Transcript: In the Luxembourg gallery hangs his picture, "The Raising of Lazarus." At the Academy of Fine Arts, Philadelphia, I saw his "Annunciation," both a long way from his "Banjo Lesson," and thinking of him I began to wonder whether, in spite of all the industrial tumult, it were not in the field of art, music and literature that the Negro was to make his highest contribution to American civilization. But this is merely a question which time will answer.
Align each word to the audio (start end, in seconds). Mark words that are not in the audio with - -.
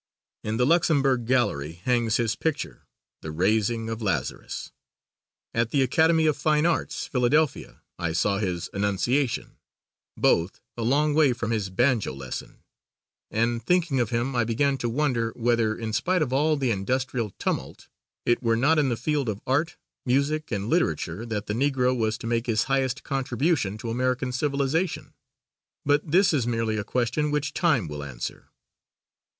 In 0.43 0.57
the 0.57 0.65
Luxembourg 0.65 1.27
gallery 1.27 1.73
hangs 1.73 2.17
his 2.17 2.35
picture, 2.35 2.87
"The 3.21 3.29
Raising 3.29 3.87
of 3.87 4.01
Lazarus." 4.01 4.71
At 5.53 5.69
the 5.69 5.83
Academy 5.83 6.25
of 6.25 6.35
Fine 6.35 6.65
Arts, 6.65 7.05
Philadelphia, 7.05 7.83
I 7.99 8.13
saw 8.13 8.39
his 8.39 8.67
"Annunciation," 8.73 9.57
both 10.17 10.59
a 10.75 10.81
long 10.81 11.13
way 11.13 11.33
from 11.33 11.51
his 11.51 11.69
"Banjo 11.69 12.13
Lesson," 12.15 12.63
and 13.29 13.63
thinking 13.63 13.99
of 13.99 14.09
him 14.09 14.35
I 14.35 14.43
began 14.43 14.75
to 14.79 14.89
wonder 14.89 15.33
whether, 15.35 15.77
in 15.77 15.93
spite 15.93 16.23
of 16.23 16.33
all 16.33 16.57
the 16.57 16.71
industrial 16.71 17.29
tumult, 17.37 17.87
it 18.25 18.41
were 18.41 18.57
not 18.57 18.79
in 18.79 18.89
the 18.89 18.97
field 18.97 19.29
of 19.29 19.39
art, 19.45 19.77
music 20.03 20.51
and 20.51 20.67
literature 20.67 21.27
that 21.27 21.45
the 21.45 21.53
Negro 21.53 21.95
was 21.95 22.17
to 22.17 22.25
make 22.25 22.47
his 22.47 22.63
highest 22.63 23.03
contribution 23.03 23.77
to 23.77 23.91
American 23.91 24.31
civilization. 24.31 25.13
But 25.85 26.09
this 26.09 26.33
is 26.33 26.47
merely 26.47 26.77
a 26.77 26.83
question 26.83 27.29
which 27.29 27.53
time 27.53 27.87
will 27.87 28.03
answer. 28.03 28.49